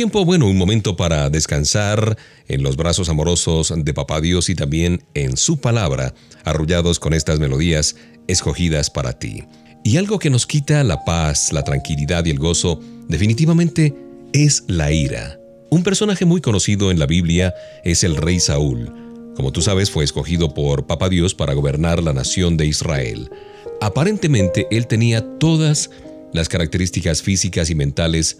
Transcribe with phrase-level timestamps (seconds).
[0.00, 2.16] Tiempo bueno, un momento para descansar
[2.48, 7.38] en los brazos amorosos de Papá Dios y también en su palabra, arrullados con estas
[7.38, 9.44] melodías escogidas para ti.
[9.84, 13.94] Y algo que nos quita la paz, la tranquilidad y el gozo, definitivamente
[14.32, 15.38] es la ira.
[15.70, 17.52] Un personaje muy conocido en la Biblia
[17.84, 18.90] es el rey Saúl.
[19.36, 23.28] Como tú sabes, fue escogido por Papá Dios para gobernar la nación de Israel.
[23.82, 25.90] Aparentemente, él tenía todas
[26.32, 28.38] las características físicas y mentales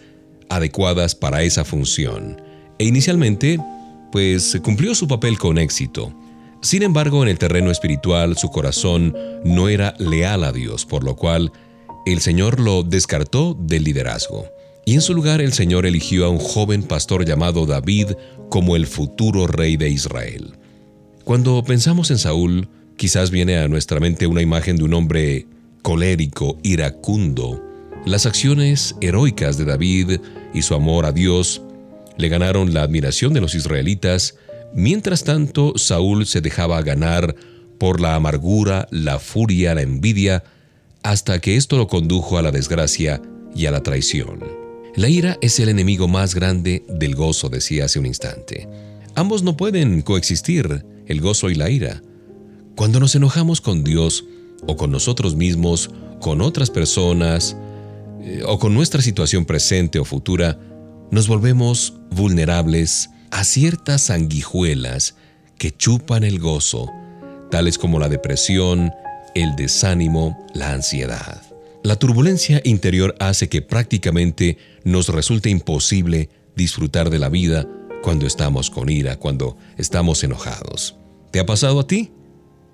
[0.51, 2.41] adecuadas para esa función,
[2.77, 3.59] e inicialmente,
[4.11, 6.13] pues cumplió su papel con éxito.
[6.61, 11.15] Sin embargo, en el terreno espiritual su corazón no era leal a Dios, por lo
[11.15, 11.51] cual
[12.05, 14.45] el Señor lo descartó del liderazgo.
[14.85, 18.11] Y en su lugar el Señor eligió a un joven pastor llamado David
[18.49, 20.53] como el futuro rey de Israel.
[21.23, 25.47] Cuando pensamos en Saúl, quizás viene a nuestra mente una imagen de un hombre
[25.81, 27.61] colérico, iracundo.
[28.05, 30.19] Las acciones heroicas de David
[30.53, 31.61] y su amor a Dios
[32.17, 34.35] le ganaron la admiración de los israelitas,
[34.73, 37.35] mientras tanto Saúl se dejaba ganar
[37.77, 40.43] por la amargura, la furia, la envidia,
[41.03, 43.21] hasta que esto lo condujo a la desgracia
[43.55, 44.39] y a la traición.
[44.95, 48.67] La ira es el enemigo más grande del gozo, decía hace un instante.
[49.15, 52.01] Ambos no pueden coexistir, el gozo y la ira.
[52.75, 54.25] Cuando nos enojamos con Dios
[54.67, 57.55] o con nosotros mismos, con otras personas,
[58.23, 60.59] eh, o con nuestra situación presente o futura,
[61.11, 65.15] nos volvemos vulnerables a ciertas sanguijuelas
[65.57, 66.89] que chupan el gozo,
[67.49, 68.91] tales como la depresión,
[69.35, 71.41] el desánimo, la ansiedad.
[71.83, 77.67] La turbulencia interior hace que prácticamente nos resulte imposible disfrutar de la vida
[78.03, 80.95] cuando estamos con ira, cuando estamos enojados.
[81.31, 82.11] ¿Te ha pasado a ti?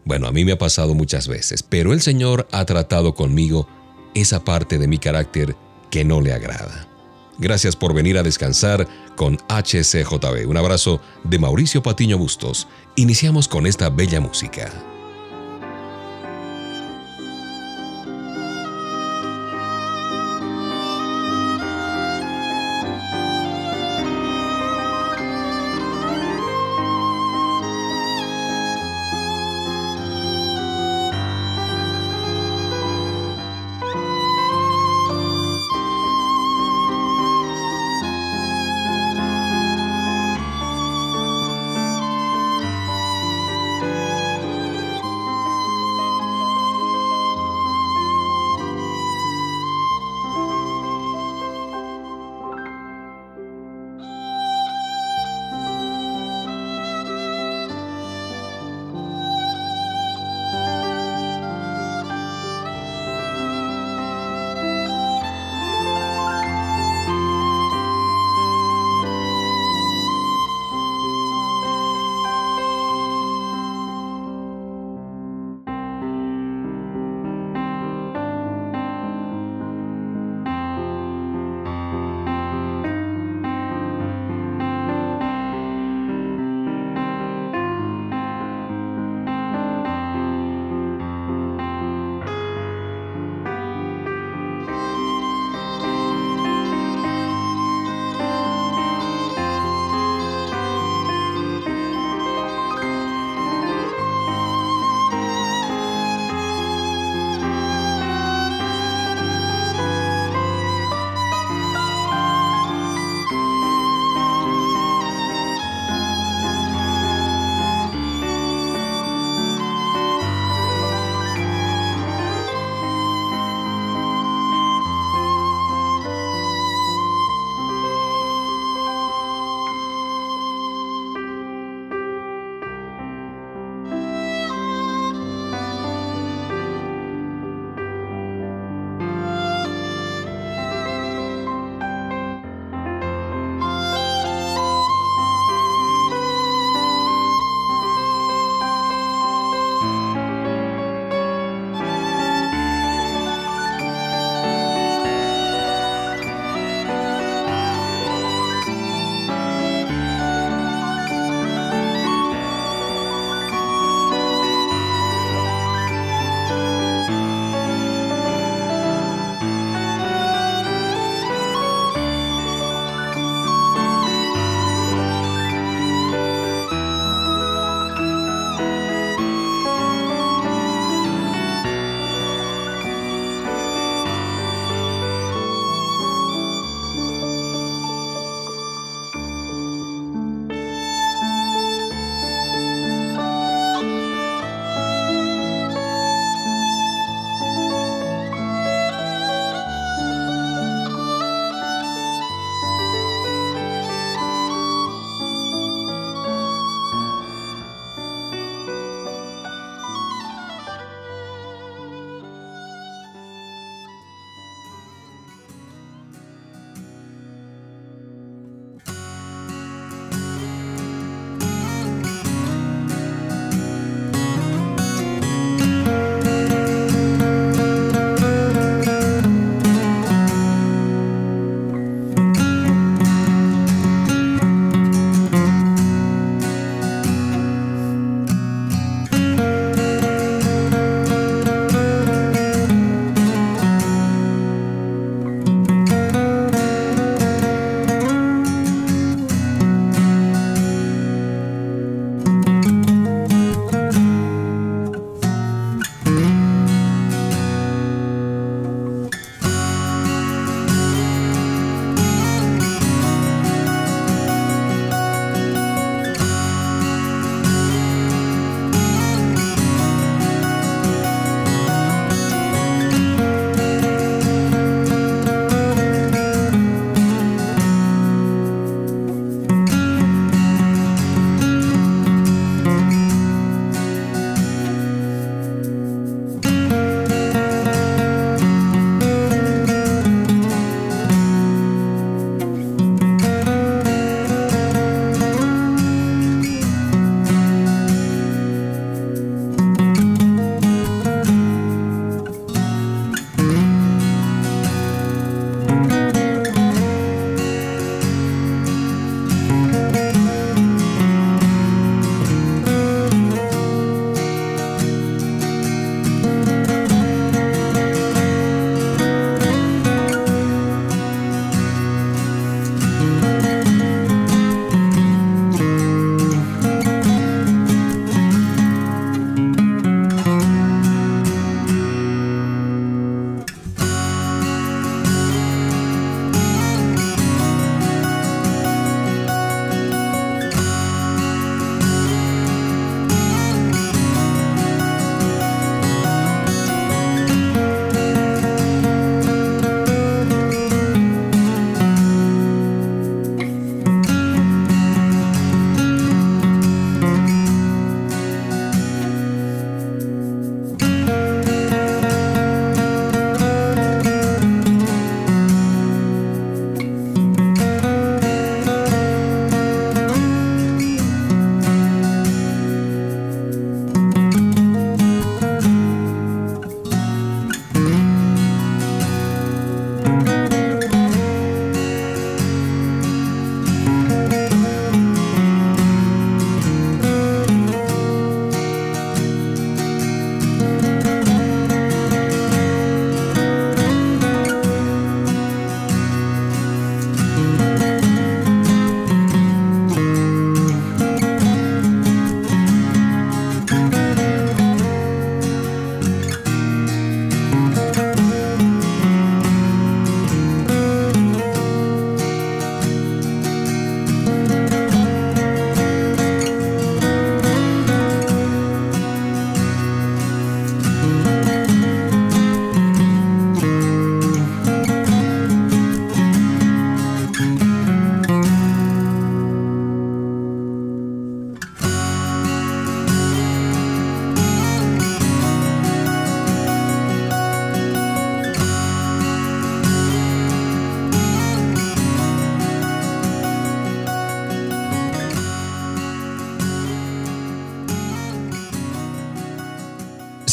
[0.04, 3.68] Bueno, a mí me ha pasado muchas veces, pero el Señor ha tratado conmigo
[4.14, 5.56] esa parte de mi carácter
[5.90, 6.88] que no le agrada.
[7.40, 10.48] Gracias por venir a descansar con HCJB.
[10.48, 12.68] Un abrazo de Mauricio Patiño Bustos.
[12.96, 14.72] Iniciamos con esta bella música.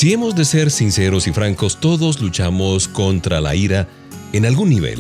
[0.04, 3.88] Si hemos de ser sinceros y francos, todos luchamos contra la ira
[4.34, 4.99] en algún nivel.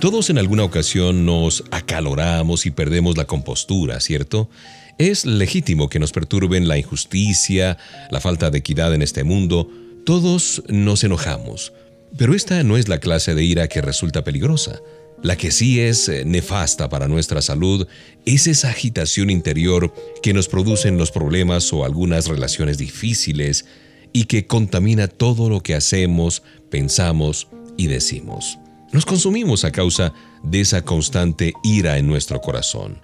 [0.00, 4.48] Todos en alguna ocasión nos acaloramos y perdemos la compostura, ¿cierto?
[4.96, 7.76] Es legítimo que nos perturben la injusticia,
[8.10, 9.68] la falta de equidad en este mundo.
[10.06, 11.74] Todos nos enojamos.
[12.16, 14.80] Pero esta no es la clase de ira que resulta peligrosa.
[15.22, 17.86] La que sí es eh, nefasta para nuestra salud
[18.24, 19.92] es esa agitación interior
[20.22, 23.66] que nos producen los problemas o algunas relaciones difíciles
[24.12, 28.58] y que contamina todo lo que hacemos, pensamos y decimos.
[28.92, 30.12] Nos consumimos a causa
[30.42, 32.98] de esa constante ira en nuestro corazón.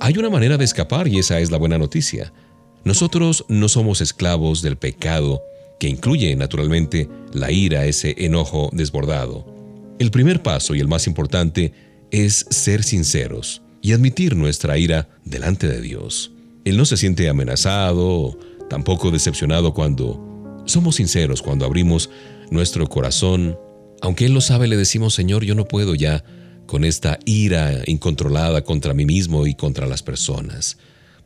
[0.00, 2.32] Hay una manera de escapar y esa es la buena noticia.
[2.84, 5.42] Nosotros no somos esclavos del pecado,
[5.78, 9.46] que incluye naturalmente la ira, ese enojo desbordado.
[9.98, 11.72] El primer paso y el más importante
[12.10, 16.32] es ser sinceros y admitir nuestra ira delante de Dios.
[16.64, 18.38] Él no se siente amenazado,
[18.70, 20.27] tampoco decepcionado cuando
[20.68, 22.10] somos sinceros, cuando abrimos
[22.50, 23.58] nuestro corazón.
[24.00, 26.22] Aunque Él lo sabe, le decimos, Señor, yo no puedo ya
[26.66, 30.76] con esta ira incontrolada contra mí mismo y contra las personas,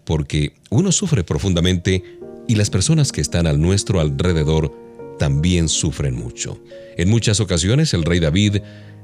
[0.04, 2.04] porque uno sufre profundamente
[2.46, 4.72] y las personas que están a nuestro alrededor
[5.18, 6.62] también sufren mucho.
[6.96, 8.58] En muchas ocasiones el rey David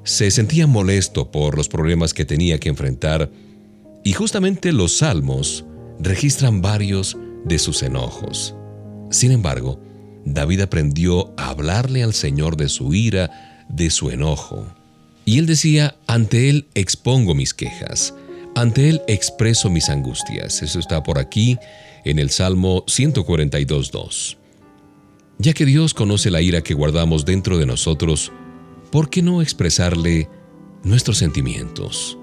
[0.04, 3.30] se sentía molesto por los problemas que tenía que enfrentar
[4.04, 5.64] y justamente los salmos
[5.98, 8.54] registran varios de sus enojos.
[9.10, 9.80] Sin embargo,
[10.24, 14.66] David aprendió a hablarle al Señor de su ira, de su enojo.
[15.24, 18.14] Y él decía, ante Él expongo mis quejas,
[18.54, 20.62] ante Él expreso mis angustias.
[20.62, 21.58] Eso está por aquí
[22.04, 24.36] en el Salmo 142.2.
[25.38, 28.32] Ya que Dios conoce la ira que guardamos dentro de nosotros,
[28.90, 30.28] ¿por qué no expresarle
[30.82, 32.18] nuestros sentimientos?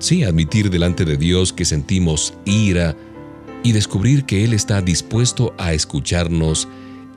[0.00, 2.96] Sí, admitir delante de Dios que sentimos ira
[3.62, 6.66] y descubrir que Él está dispuesto a escucharnos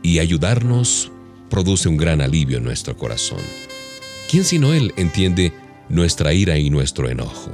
[0.02, 1.12] y ayudarnos
[1.50, 3.42] produce un gran alivio en nuestro corazón.
[4.30, 5.54] ¿Quién sino Él entiende
[5.90, 7.52] nuestra ira y nuestro enojo?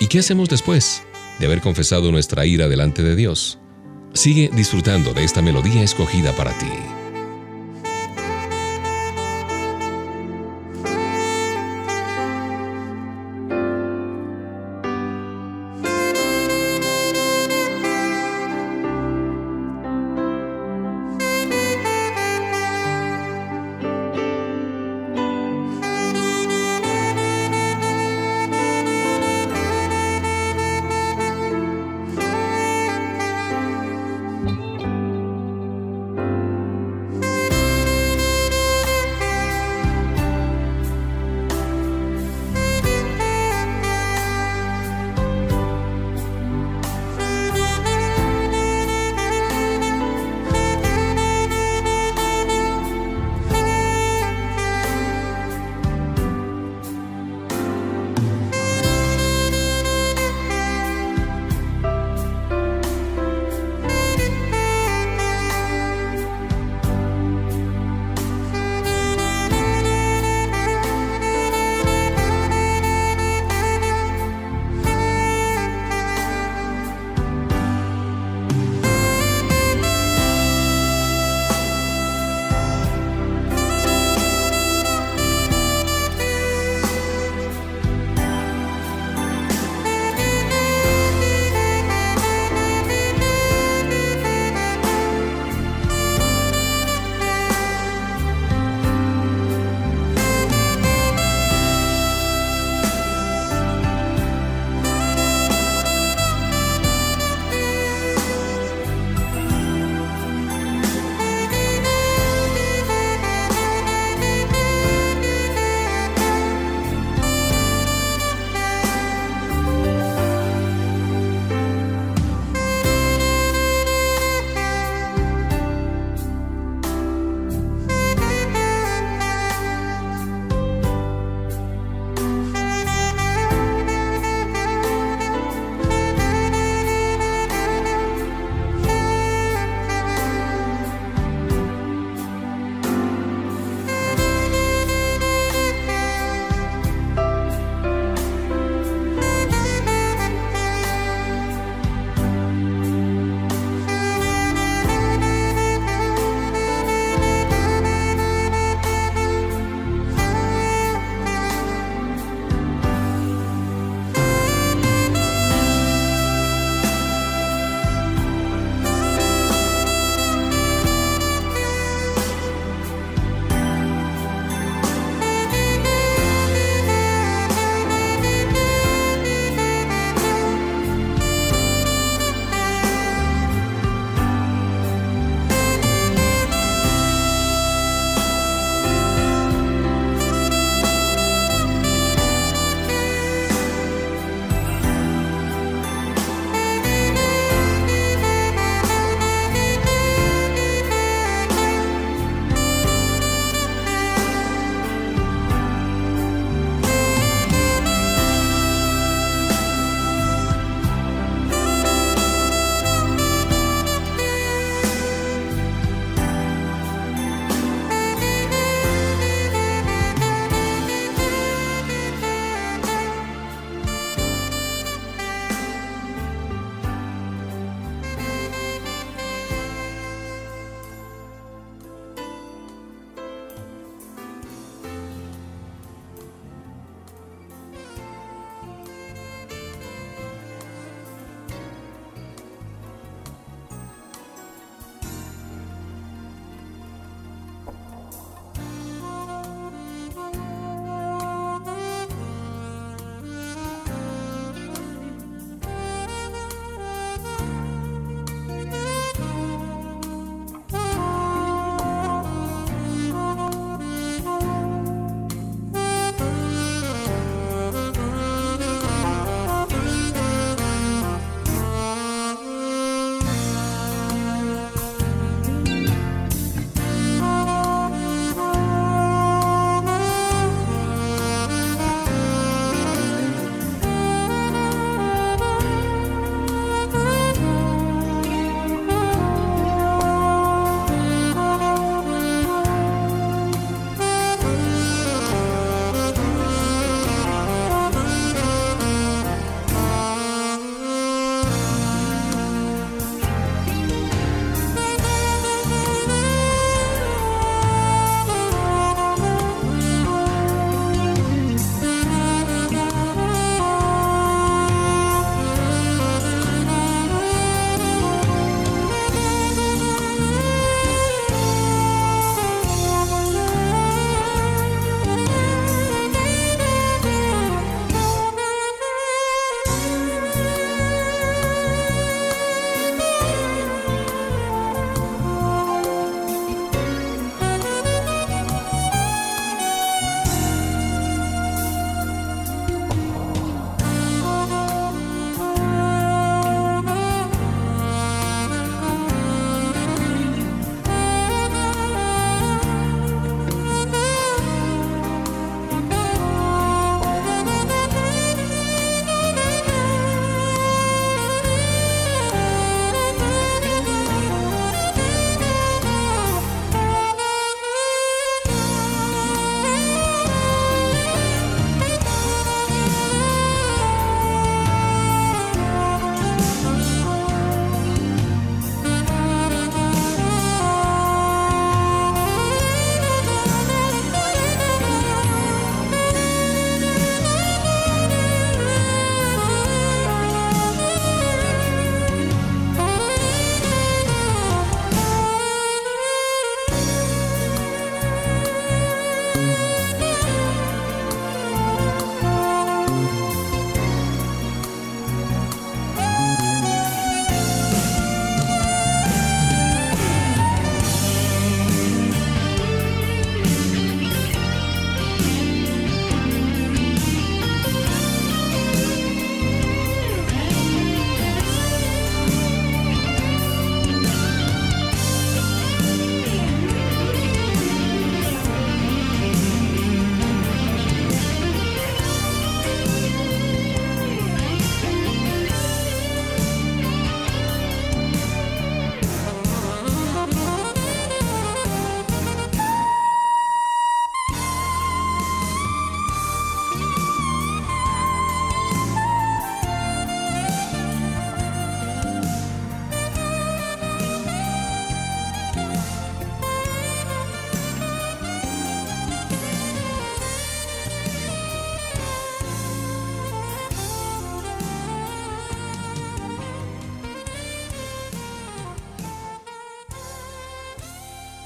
[0.00, 1.02] ¿Y qué hacemos después
[1.38, 3.58] de haber confesado nuestra ira delante de Dios?
[4.14, 7.03] Sigue disfrutando de esta melodía escogida para ti.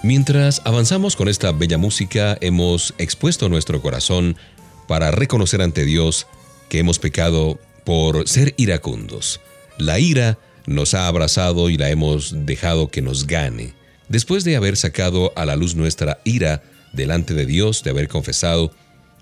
[0.08, 4.38] Mientras avanzamos con esta bella música, hemos expuesto nuestro corazón
[4.86, 6.26] para reconocer ante Dios
[6.70, 9.42] que hemos pecado por ser iracundos.
[9.76, 13.74] La ira nos ha abrazado y la hemos dejado que nos gane.
[14.08, 16.62] Después de haber sacado a la luz nuestra ira
[16.94, 18.72] delante de Dios, de haber confesado,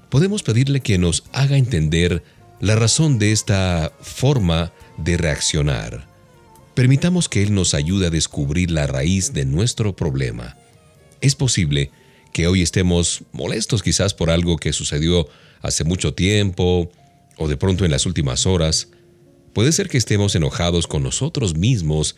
[0.08, 2.22] podemos pedirle que nos haga entender
[2.60, 6.06] la razón de esta forma de reaccionar.
[6.74, 10.56] Permitamos que Él nos ayude a descubrir la raíz de nuestro problema.
[11.20, 11.90] Es posible
[12.32, 15.28] que hoy estemos molestos quizás por algo que sucedió
[15.62, 16.90] hace mucho tiempo
[17.38, 18.88] o de pronto en las últimas horas.
[19.52, 22.16] Puede ser que estemos enojados con nosotros mismos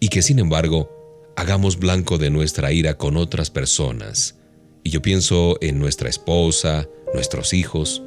[0.00, 0.90] y que sin embargo
[1.36, 4.36] hagamos blanco de nuestra ira con otras personas.
[4.82, 8.02] Y yo pienso en nuestra esposa, nuestros hijos.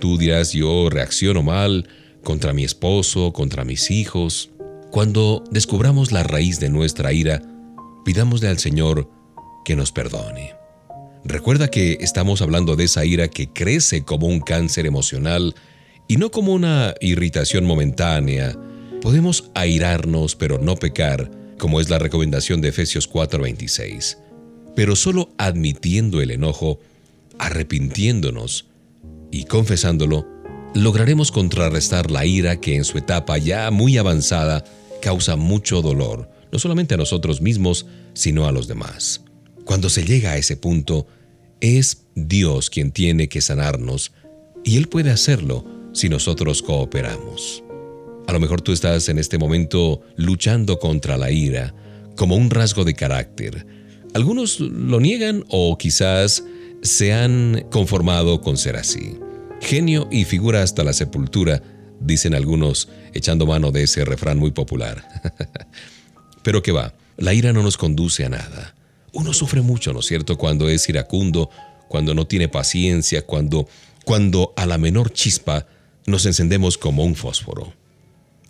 [0.00, 1.88] Tú dirás, yo reacciono mal
[2.22, 4.50] contra mi esposo, contra mis hijos.
[4.90, 7.40] Cuando descubramos la raíz de nuestra ira,
[8.04, 9.08] pidámosle al Señor
[9.64, 10.54] que nos perdone.
[11.24, 15.54] Recuerda que estamos hablando de esa ira que crece como un cáncer emocional
[16.06, 18.56] y no como una irritación momentánea.
[19.00, 24.18] Podemos airarnos pero no pecar, como es la recomendación de Efesios 4:26.
[24.76, 26.80] Pero solo admitiendo el enojo,
[27.38, 28.66] arrepintiéndonos
[29.30, 30.26] y confesándolo,
[30.74, 34.64] lograremos contrarrestar la ira que en su etapa ya muy avanzada
[35.00, 39.23] causa mucho dolor, no solamente a nosotros mismos, sino a los demás.
[39.64, 41.06] Cuando se llega a ese punto,
[41.60, 44.12] es Dios quien tiene que sanarnos
[44.64, 47.62] y Él puede hacerlo si nosotros cooperamos.
[48.26, 51.74] A lo mejor tú estás en este momento luchando contra la ira
[52.16, 53.66] como un rasgo de carácter.
[54.14, 56.44] Algunos lo niegan o quizás
[56.82, 59.18] se han conformado con ser así.
[59.60, 61.62] Genio y figura hasta la sepultura,
[62.00, 65.04] dicen algunos, echando mano de ese refrán muy popular.
[66.42, 68.74] Pero que va, la ira no nos conduce a nada.
[69.14, 71.48] Uno sufre mucho, ¿no es cierto?, cuando es iracundo,
[71.88, 73.68] cuando no tiene paciencia, cuando,
[74.04, 75.66] cuando a la menor chispa
[76.06, 77.72] nos encendemos como un fósforo.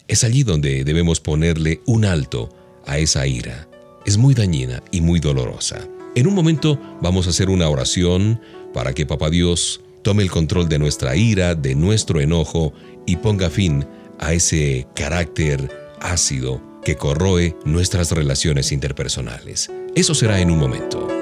[0.09, 2.49] Es allí donde debemos ponerle un alto
[2.87, 3.69] a esa ira.
[4.07, 5.87] Es muy dañina y muy dolorosa.
[6.15, 8.41] En un momento vamos a hacer una oración
[8.73, 12.73] para que Papá Dios tome el control de nuestra ira, de nuestro enojo
[13.07, 13.87] y ponga fin
[14.19, 15.69] a ese carácter
[16.01, 19.71] ácido que corroe nuestras relaciones interpersonales.
[19.95, 21.14] Eso será en un momento.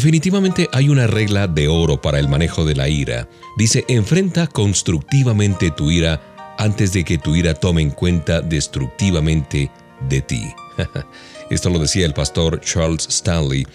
[0.00, 3.28] Definitivamente hay una regla de oro para el manejo de la ira.
[3.58, 6.22] Dice, enfrenta constructivamente tu ira
[6.56, 9.70] antes de que tu ira tome en cuenta destructivamente
[10.08, 10.54] de ti.
[11.50, 13.66] Esto lo decía el pastor Charles Stanley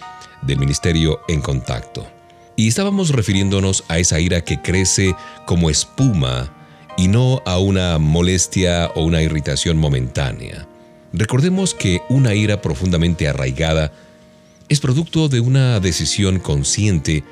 [0.42, 2.04] del Ministerio En Contacto.
[2.56, 5.14] Y estábamos refiriéndonos a esa ira que crece
[5.46, 6.52] como espuma
[6.96, 10.66] y no a una molestia o una irritación momentánea.
[11.12, 13.92] Recordemos que una ira profundamente arraigada
[14.68, 17.24] es producto de una decisión consciente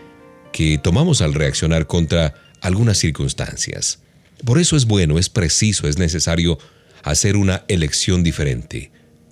[0.53, 3.99] que tomamos al reaccionar contra algunas circunstancias.
[4.45, 6.59] Por eso es bueno, es preciso, es necesario
[7.03, 8.91] hacer una elección diferente,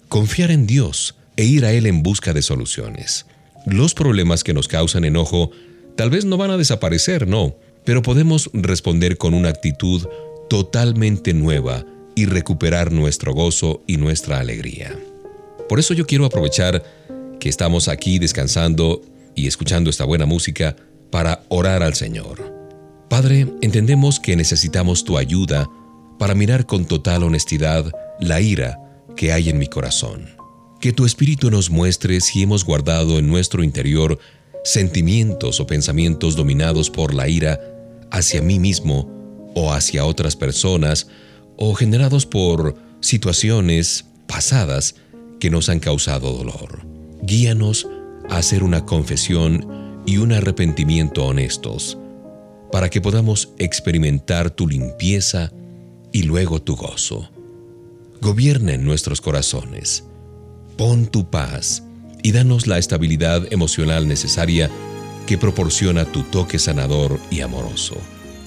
[0.09, 3.26] confiar en Dios e ir a Él en busca de soluciones.
[3.66, 5.50] Los problemas que nos causan enojo
[5.96, 10.07] tal vez no van a desaparecer, no, pero podemos responder con una actitud
[10.50, 14.98] totalmente nueva y recuperar nuestro gozo y nuestra alegría.
[15.68, 16.82] Por eso yo quiero aprovechar
[17.43, 19.03] que estamos aquí descansando
[19.34, 20.76] y escuchando esta buena música
[21.11, 22.55] para orar al Señor.
[23.11, 25.68] Padre, entendemos que necesitamos tu ayuda
[26.20, 27.90] para mirar con total honestidad
[28.20, 28.78] la ira
[29.16, 30.28] que hay en mi corazón.
[30.80, 34.20] Que tu Espíritu nos muestre si hemos guardado en nuestro interior
[34.62, 37.59] sentimientos o pensamientos dominados por la ira
[38.12, 41.09] hacia mí mismo o hacia otras personas
[41.57, 44.95] o generados por situaciones pasadas
[45.40, 47.01] que nos han causado dolor.
[47.22, 47.86] Guíanos
[48.28, 51.96] a hacer una confesión y un arrepentimiento honestos,
[52.72, 55.52] para que podamos experimentar tu limpieza
[56.10, 57.30] y luego tu gozo.
[58.20, 60.04] Gobierna en nuestros corazones.
[60.76, 61.84] Pon tu paz
[62.24, 64.68] y danos la estabilidad emocional necesaria
[65.26, 67.96] que proporciona tu toque sanador y amoroso.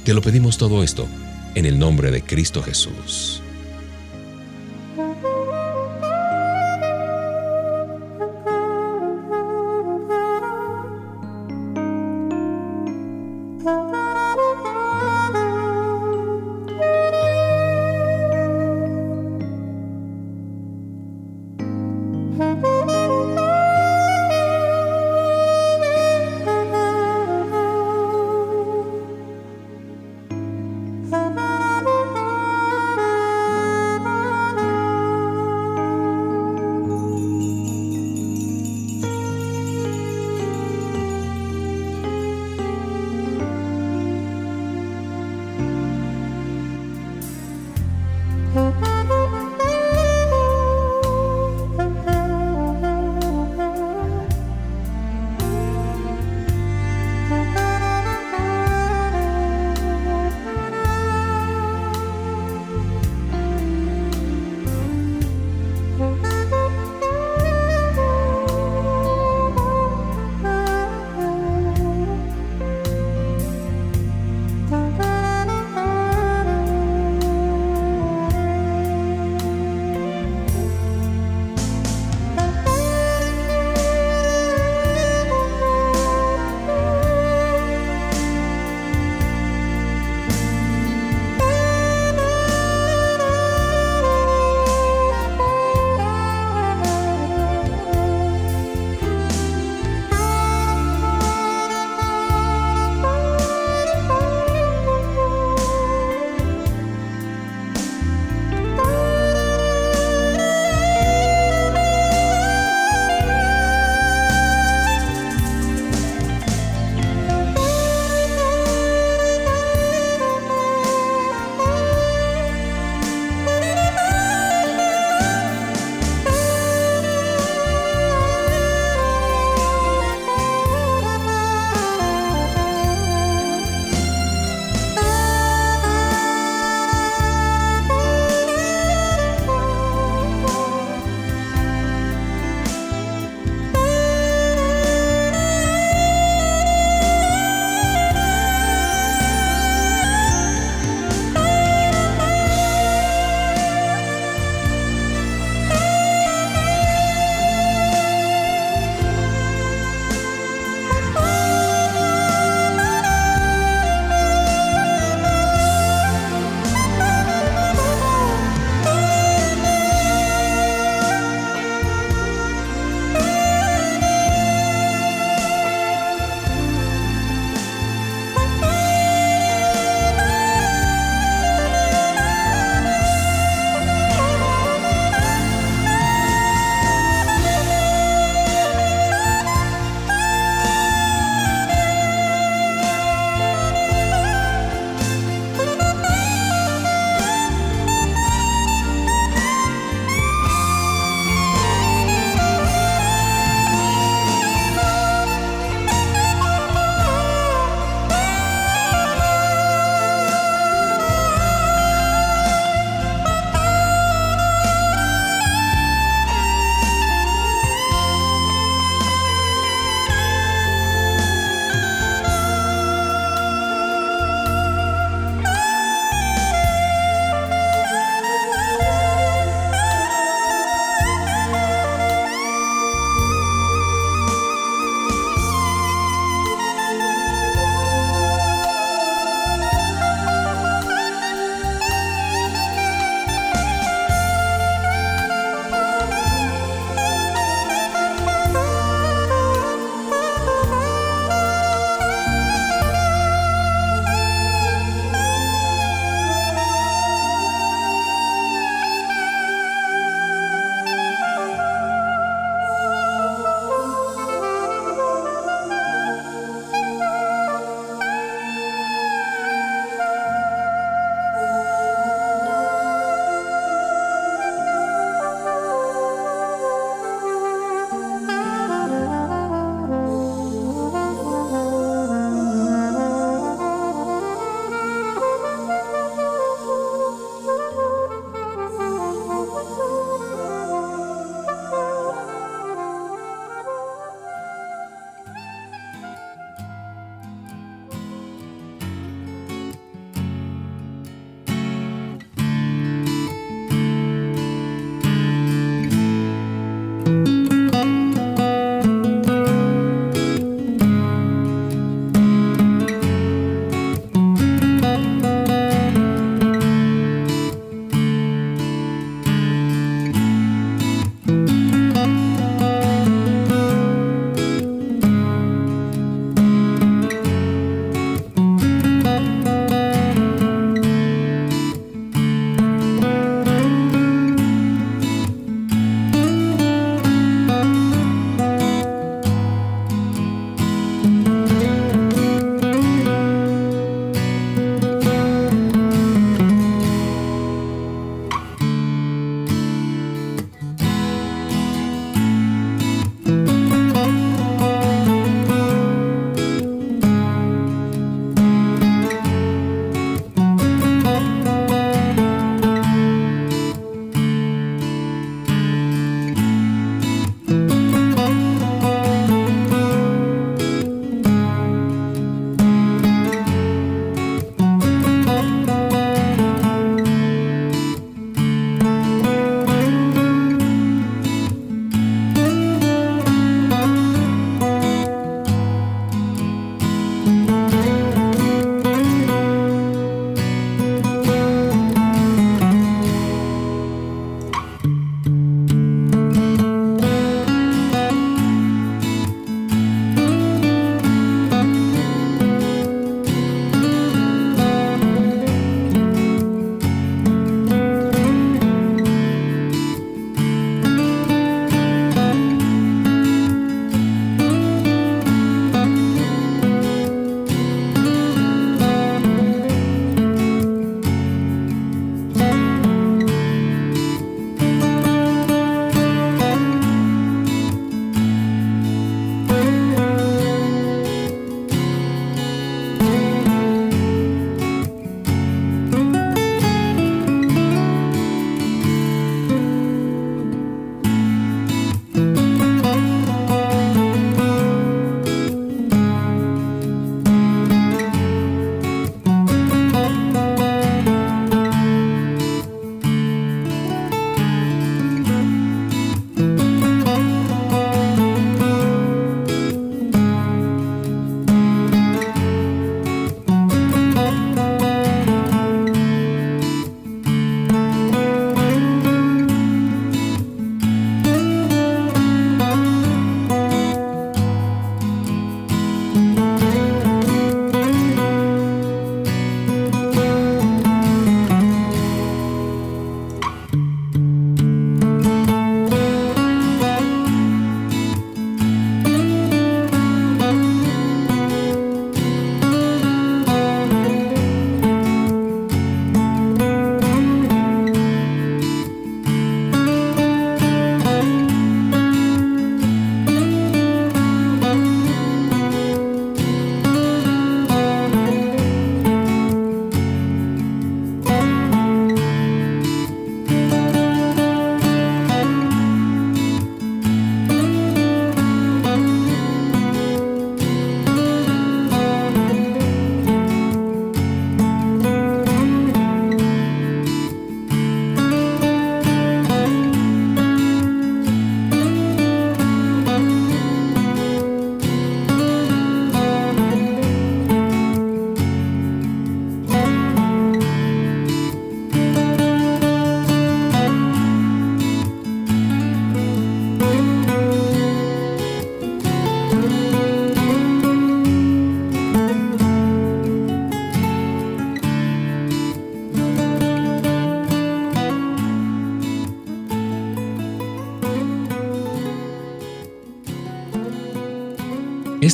[0.03, 1.07] Te lo pedimos todo esto
[1.55, 3.41] en el nombre de Cristo Jesús.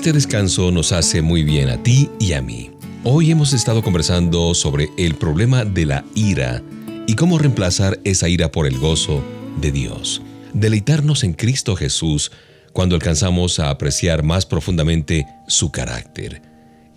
[0.01, 2.71] Este descanso nos hace muy bien a ti y a mí.
[3.03, 6.63] Hoy hemos estado conversando sobre el problema de la ira
[7.05, 9.23] y cómo reemplazar esa ira por el gozo
[9.61, 10.23] de Dios.
[10.55, 12.31] Deleitarnos en Cristo Jesús
[12.73, 16.41] cuando alcanzamos a apreciar más profundamente su carácter.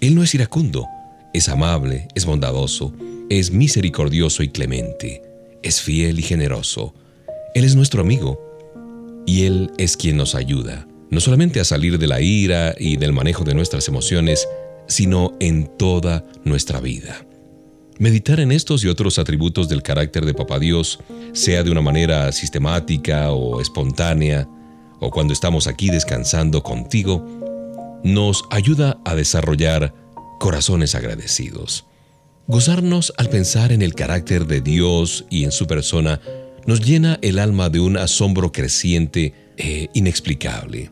[0.01, 0.87] Él no es iracundo,
[1.35, 2.95] es amable, es bondadoso,
[3.29, 5.21] es misericordioso y clemente,
[5.63, 6.95] es fiel y generoso.
[7.55, 8.41] Él es nuestro amigo
[9.27, 13.13] y Él es quien nos ayuda, no solamente a salir de la ira y del
[13.13, 14.49] manejo de nuestras emociones,
[14.87, 17.25] sino en toda nuestra vida.
[17.99, 20.99] Meditar en estos y otros atributos del carácter de Papá Dios,
[21.33, 24.49] sea de una manera sistemática o espontánea,
[25.01, 27.25] o cuando estamos aquí descansando contigo,
[28.03, 29.95] nos ayuda a desarrollar
[30.41, 31.87] corazones agradecidos.
[32.49, 36.21] Gozarnos al pensar en el carácter de Dios y en su persona
[36.67, 40.91] nos llena el alma de un asombro creciente e inexplicable.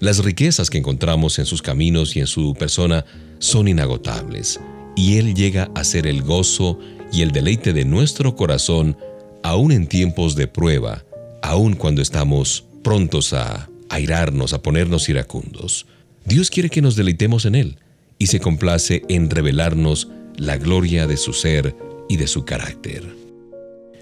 [0.00, 3.04] Las riquezas que encontramos en sus caminos y en su persona
[3.38, 4.58] son inagotables,
[4.96, 6.78] y Él llega a ser el gozo
[7.12, 8.96] y el deleite de nuestro corazón
[9.42, 11.04] aún en tiempos de prueba,
[11.42, 15.86] aún cuando estamos prontos a airarnos, a ponernos iracundos.
[16.24, 17.76] Dios quiere que nos deleitemos en Él
[18.18, 21.76] y se complace en revelarnos la gloria de su ser
[22.08, 23.02] y de su carácter.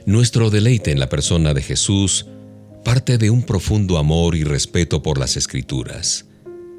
[0.07, 2.27] Nuestro deleite en la persona de Jesús
[2.85, 6.27] parte de un profundo amor y respeto por las Escrituras.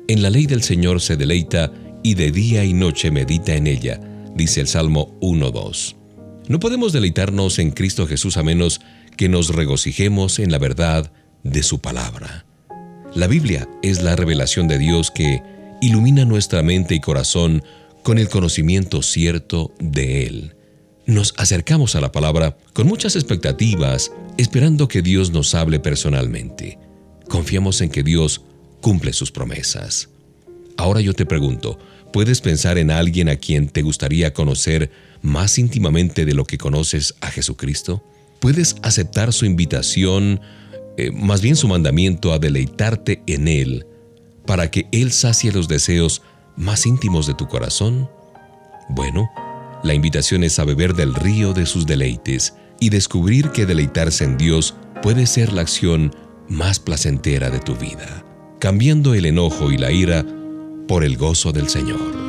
[0.07, 1.71] En la ley del Señor se deleita
[2.03, 3.99] y de día y noche medita en ella,
[4.35, 5.95] dice el Salmo 1.2.
[6.47, 8.81] No podemos deleitarnos en Cristo Jesús a menos
[9.17, 11.11] que nos regocijemos en la verdad
[11.43, 12.45] de su palabra.
[13.13, 15.43] La Biblia es la revelación de Dios que
[15.81, 17.63] ilumina nuestra mente y corazón
[18.03, 20.55] con el conocimiento cierto de Él.
[21.09, 26.77] Nos acercamos a la palabra con muchas expectativas, esperando que Dios nos hable personalmente.
[27.27, 28.43] Confiamos en que Dios
[28.79, 30.09] cumple sus promesas.
[30.77, 31.79] Ahora yo te pregunto,
[32.13, 34.91] ¿puedes pensar en alguien a quien te gustaría conocer
[35.23, 38.03] más íntimamente de lo que conoces a Jesucristo?
[38.39, 40.39] ¿Puedes aceptar su invitación,
[40.95, 43.87] eh, más bien su mandamiento a deleitarte en Él,
[44.45, 46.21] para que Él sacie los deseos
[46.55, 48.07] más íntimos de tu corazón?
[48.89, 49.27] Bueno,
[49.83, 54.37] la invitación es a beber del río de sus deleites y descubrir que deleitarse en
[54.37, 56.15] Dios puede ser la acción
[56.47, 58.25] más placentera de tu vida,
[58.59, 60.25] cambiando el enojo y la ira
[60.87, 62.28] por el gozo del Señor.